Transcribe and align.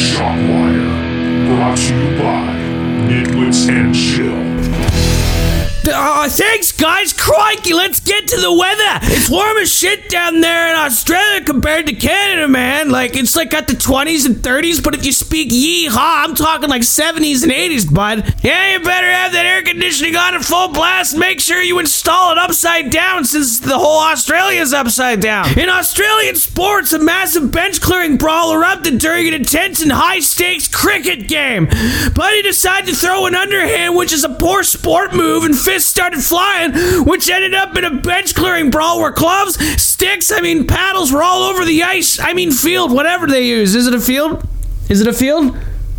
Shockwire. 0.00 1.46
Brought 1.46 1.76
to 1.76 1.94
you 1.94 2.18
by 2.18 2.46
Nitwits 3.06 3.68
and 3.68 3.94
Chill 3.94 4.49
hockey, 5.92 7.72
uh, 7.72 7.76
uh, 7.76 7.76
let's 7.76 8.00
get 8.00 8.28
to 8.28 8.40
the 8.40 8.52
weather. 8.52 9.06
It's 9.14 9.30
warm 9.30 9.56
as 9.58 9.72
shit 9.72 10.08
down 10.08 10.40
there 10.40 10.70
in 10.70 10.76
Australia 10.76 11.44
compared 11.44 11.86
to 11.86 11.94
Canada, 11.94 12.48
man. 12.48 12.90
Like, 12.90 13.16
it's 13.16 13.36
like 13.36 13.52
at 13.54 13.66
the 13.66 13.74
20s 13.74 14.26
and 14.26 14.36
30s, 14.36 14.82
but 14.82 14.94
if 14.94 15.04
you 15.04 15.12
speak 15.12 15.50
yeehaw, 15.50 16.24
I'm 16.24 16.34
talking 16.34 16.68
like 16.68 16.82
70s 16.82 17.42
and 17.42 17.52
80s, 17.52 17.92
bud. 17.92 18.34
Yeah, 18.42 18.72
you 18.72 18.84
better 18.84 19.10
have 19.10 19.32
that 19.32 19.46
air 19.46 19.62
conditioning 19.62 20.16
on 20.16 20.34
at 20.34 20.44
full 20.44 20.68
blast. 20.68 21.16
Make 21.16 21.40
sure 21.40 21.60
you 21.60 21.78
install 21.78 22.32
it 22.32 22.38
upside 22.38 22.90
down 22.90 23.24
since 23.24 23.60
the 23.60 23.78
whole 23.78 24.00
Australia's 24.00 24.72
upside 24.72 25.20
down. 25.20 25.58
In 25.58 25.68
Australian 25.68 26.36
sports, 26.36 26.92
a 26.92 26.98
massive 26.98 27.50
bench 27.50 27.80
clearing 27.80 28.16
brawl 28.16 28.54
erupted 28.54 28.98
during 28.98 29.28
an 29.28 29.34
intense 29.34 29.82
and 29.82 29.92
high 29.92 30.20
stakes 30.20 30.68
cricket 30.68 31.28
game. 31.28 31.66
Buddy 32.14 32.42
decided 32.42 32.90
to 32.90 32.96
throw 32.96 33.26
an 33.26 33.34
underhand, 33.34 33.96
which 33.96 34.12
is 34.12 34.24
a 34.24 34.28
poor 34.28 34.62
sport 34.62 35.14
move, 35.14 35.44
and 35.44 35.56
started 35.84 36.20
flying, 36.20 36.72
which 37.04 37.28
ended 37.28 37.54
up 37.54 37.76
in 37.76 37.84
a 37.84 37.90
bench 37.90 38.34
clearing 38.34 38.70
brawl 38.70 39.00
where 39.00 39.10
gloves, 39.10 39.58
sticks, 39.82 40.30
I 40.32 40.40
mean, 40.40 40.66
paddles 40.66 41.12
were 41.12 41.22
all 41.22 41.42
over 41.44 41.64
the 41.64 41.82
ice. 41.82 42.18
I 42.20 42.32
mean, 42.32 42.52
field, 42.52 42.92
whatever 42.92 43.26
they 43.26 43.46
use. 43.46 43.74
Is 43.74 43.86
it 43.86 43.94
a 43.94 44.00
field? 44.00 44.46
Is 44.88 45.00
it 45.00 45.06
a 45.06 45.12
field? 45.12 45.56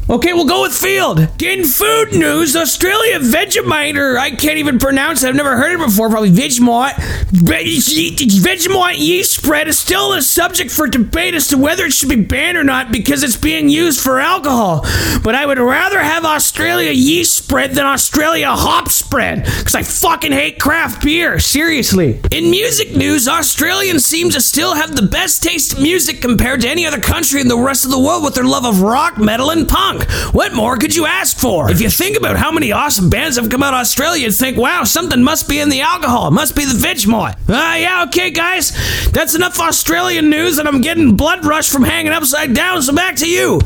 Okay, 0.10 0.34
we'll 0.34 0.46
go 0.46 0.64
with 0.64 0.74
field. 0.74 1.20
In 1.42 1.64
food 1.64 2.14
news, 2.14 2.56
Australia 2.56 3.20
Vegemite, 3.20 3.98
or 3.98 4.18
I 4.18 4.32
can't 4.32 4.58
even 4.58 4.78
pronounce 4.78 5.24
it, 5.24 5.30
I've 5.30 5.36
never 5.36 5.56
heard 5.56 5.80
it 5.80 5.86
before, 5.86 6.10
probably 6.10 6.32
Vegemite. 6.32 7.21
Vegemite 7.32 8.98
yeast 8.98 9.32
spread 9.34 9.70
is 9.70 9.80
still 9.80 10.12
a 10.12 10.22
subject 10.22 10.70
for 10.70 10.86
debate 10.88 11.34
as 11.34 11.48
to 11.48 11.58
whether 11.58 11.86
it 11.86 11.94
should 11.94 12.10
be 12.10 12.22
banned 12.22 12.58
or 12.58 12.64
not 12.64 12.92
because 12.92 13.24
it's 13.24 13.38
being 13.38 13.70
used 13.70 14.02
for 14.02 14.20
alcohol. 14.20 14.82
But 15.24 15.36
I 15.36 15.46
would 15.46 15.58
rather 15.58 16.00
have 16.00 16.26
Australia 16.26 16.92
yeast 16.92 17.38
spread 17.38 17.72
than 17.72 17.86
Australia 17.86 18.48
hop 18.50 18.90
spread 18.90 19.46
because 19.46 19.76
I 19.76 19.84
fucking 19.84 20.34
hate 20.34 20.60
craft 20.60 21.04
beer. 21.04 21.40
Seriously. 21.40 22.20
In 22.32 22.52
music 22.52 22.98
news, 22.98 23.30
Australians 23.30 24.06
seem 24.06 24.30
to 24.32 24.42
still 24.42 24.76
have 24.76 24.96
the 24.96 25.08
best 25.08 25.42
taste 25.42 25.78
in 25.78 25.84
music 25.84 26.22
compared 26.22 26.62
to 26.62 26.70
any 26.70 26.86
other 26.86 27.00
country 27.00 27.40
in 27.40 27.48
the 27.48 27.58
rest 27.58 27.86
of 27.86 27.92
the 27.92 28.00
world 28.00 28.26
with 28.26 28.36
their 28.36 28.44
love 28.44 28.66
of 28.66 28.82
rock, 28.82 29.18
metal, 29.18 29.52
and 29.52 29.70
punk. 29.70 30.04
What 30.34 30.54
more 30.54 30.76
could 30.76 30.96
you 30.96 31.06
ask 31.06 31.38
for? 31.38 31.72
If 31.72 31.80
you 31.80 31.90
think 31.90 32.18
about 32.18 32.36
how 32.36 32.52
many 32.52 32.74
awesome 32.74 33.10
bands 33.10 33.38
have 33.38 33.50
come 33.50 33.64
out 33.64 33.74
of 33.74 33.80
Australia, 33.80 34.26
you'd 34.26 34.36
think, 34.36 34.58
wow, 34.58 34.84
something 34.84 35.24
must 35.24 35.48
be 35.48 35.60
in 35.60 35.70
the 35.70 35.82
alcohol. 35.82 36.28
It 36.28 36.32
must 36.32 36.58
be 36.58 36.66
the 36.66 36.74
Vegemite. 36.74 37.21
Ah, 37.24 37.74
uh, 37.74 37.76
yeah, 37.76 38.04
okay, 38.08 38.32
guys. 38.32 38.72
That's 39.12 39.36
enough 39.36 39.60
Australian 39.60 40.30
news, 40.30 40.58
and 40.58 40.68
I'm 40.68 40.82
getting 40.82 41.16
blood 41.16 41.46
rush 41.46 41.70
from 41.70 41.84
hanging 41.84 42.12
upside 42.12 42.54
down, 42.54 42.82
so 42.82 42.94
back 42.96 43.16
to 43.18 43.30
you. 43.30 43.60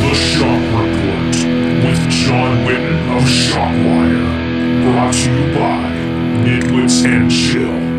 The 0.00 0.14
Shock 0.14 0.62
Report 0.74 1.36
with 1.84 2.10
John 2.10 2.66
Witten 2.66 3.16
of 3.16 3.22
Shockwire. 3.24 4.40
Brought 4.82 5.14
to 5.14 5.30
you 5.30 5.54
by 5.54 5.90
Nitwits 6.44 7.04
and 7.04 7.30
Chill. 7.30 7.89